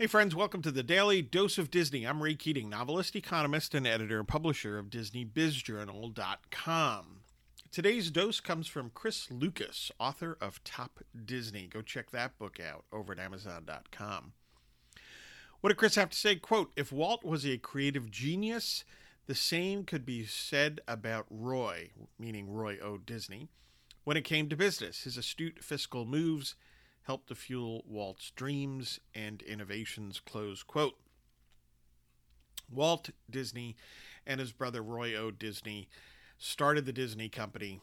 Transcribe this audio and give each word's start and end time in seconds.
Hey, 0.00 0.06
friends, 0.06 0.34
welcome 0.34 0.62
to 0.62 0.70
the 0.70 0.82
Daily 0.82 1.20
Dose 1.20 1.58
of 1.58 1.70
Disney. 1.70 2.06
I'm 2.06 2.22
Ray 2.22 2.34
Keating, 2.34 2.70
novelist, 2.70 3.14
economist, 3.14 3.74
and 3.74 3.86
editor 3.86 4.18
and 4.18 4.26
publisher 4.26 4.78
of 4.78 4.88
DisneyBizJournal.com. 4.88 7.20
Today's 7.70 8.10
dose 8.10 8.40
comes 8.40 8.66
from 8.66 8.92
Chris 8.94 9.30
Lucas, 9.30 9.92
author 10.00 10.38
of 10.40 10.64
Top 10.64 11.00
Disney. 11.26 11.66
Go 11.66 11.82
check 11.82 12.12
that 12.12 12.38
book 12.38 12.58
out 12.58 12.86
over 12.90 13.12
at 13.12 13.18
Amazon.com. 13.18 14.32
What 15.60 15.68
did 15.68 15.76
Chris 15.76 15.96
have 15.96 16.08
to 16.08 16.16
say? 16.16 16.36
Quote 16.36 16.72
If 16.76 16.90
Walt 16.90 17.22
was 17.22 17.44
a 17.44 17.58
creative 17.58 18.10
genius, 18.10 18.86
the 19.26 19.34
same 19.34 19.84
could 19.84 20.06
be 20.06 20.24
said 20.24 20.80
about 20.88 21.26
Roy, 21.28 21.90
meaning 22.18 22.48
Roy 22.48 22.78
O. 22.82 22.96
Disney, 22.96 23.50
when 24.04 24.16
it 24.16 24.24
came 24.24 24.48
to 24.48 24.56
business. 24.56 25.02
His 25.02 25.18
astute 25.18 25.62
fiscal 25.62 26.06
moves 26.06 26.54
helped 27.10 27.26
to 27.26 27.34
fuel 27.34 27.82
Walt's 27.88 28.30
dreams 28.36 29.00
and 29.16 29.42
innovations. 29.42 30.20
Close 30.20 30.62
quote. 30.62 30.94
Walt 32.72 33.10
Disney 33.28 33.74
and 34.24 34.38
his 34.38 34.52
brother 34.52 34.80
Roy 34.80 35.16
O. 35.16 35.32
Disney 35.32 35.88
started 36.38 36.86
the 36.86 36.92
Disney 36.92 37.28
Company 37.28 37.80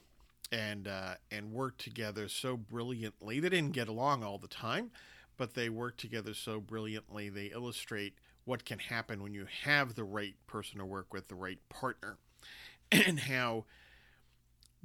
and 0.49 0.87
uh, 0.87 1.15
and 1.29 1.51
worked 1.51 1.81
together 1.81 2.29
so 2.29 2.55
brilliantly. 2.55 3.41
They 3.41 3.49
didn't 3.49 3.73
get 3.73 3.89
along 3.89 4.23
all 4.23 4.37
the 4.37 4.47
time, 4.47 4.91
but 5.35 5.55
they 5.55 5.67
worked 5.67 5.99
together 5.99 6.33
so 6.33 6.61
brilliantly. 6.61 7.27
They 7.27 7.47
illustrate 7.47 8.13
what 8.45 8.63
can 8.63 8.79
happen 8.79 9.21
when 9.21 9.33
you 9.33 9.45
have 9.65 9.95
the 9.95 10.05
right 10.05 10.35
person 10.47 10.79
to 10.79 10.85
work 10.85 11.13
with, 11.13 11.27
the 11.27 11.35
right 11.35 11.59
partner, 11.67 12.17
and 12.93 13.19
how 13.19 13.65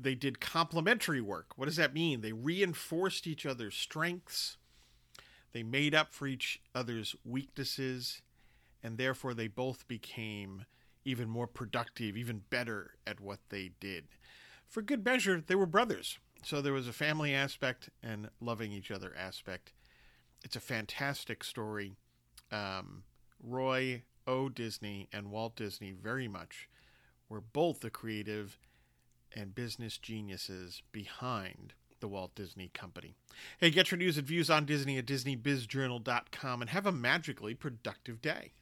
they 0.02 0.14
did 0.14 0.40
complementary 0.40 1.20
work. 1.20 1.52
What 1.56 1.66
does 1.66 1.76
that 1.76 1.94
mean? 1.94 2.20
They 2.20 2.32
reinforced 2.32 3.26
each 3.26 3.46
other's 3.46 3.74
strengths, 3.74 4.56
they 5.52 5.62
made 5.62 5.94
up 5.94 6.14
for 6.14 6.26
each 6.26 6.60
other's 6.74 7.14
weaknesses, 7.24 8.22
and 8.82 8.96
therefore 8.96 9.34
they 9.34 9.48
both 9.48 9.86
became 9.86 10.64
even 11.04 11.28
more 11.28 11.46
productive, 11.46 12.16
even 12.16 12.42
better 12.48 12.92
at 13.06 13.20
what 13.20 13.40
they 13.48 13.72
did. 13.80 14.04
For 14.66 14.82
good 14.82 15.04
measure, 15.04 15.42
they 15.46 15.54
were 15.54 15.66
brothers. 15.66 16.18
So 16.44 16.60
there 16.60 16.72
was 16.72 16.88
a 16.88 16.92
family 16.92 17.34
aspect 17.34 17.90
and 18.02 18.30
loving 18.40 18.72
each 18.72 18.90
other 18.90 19.14
aspect. 19.16 19.72
It's 20.42 20.56
a 20.56 20.60
fantastic 20.60 21.44
story. 21.44 21.96
Um, 22.50 23.04
Roy 23.42 24.02
O. 24.26 24.48
Disney 24.48 25.08
and 25.12 25.30
Walt 25.30 25.56
Disney 25.56 25.92
very 25.92 26.28
much 26.28 26.68
were 27.28 27.40
both 27.40 27.80
the 27.80 27.90
creative 27.90 28.58
and 29.34 29.54
business 29.54 29.98
geniuses 29.98 30.82
behind 30.92 31.74
the 32.00 32.08
Walt 32.08 32.34
Disney 32.34 32.70
Company. 32.74 33.14
Hey, 33.58 33.70
get 33.70 33.90
your 33.90 33.98
news 33.98 34.18
and 34.18 34.26
views 34.26 34.50
on 34.50 34.66
Disney 34.66 34.98
at 34.98 35.06
DisneyBizJournal.com 35.06 36.60
and 36.60 36.70
have 36.70 36.86
a 36.86 36.92
magically 36.92 37.54
productive 37.54 38.20
day. 38.20 38.52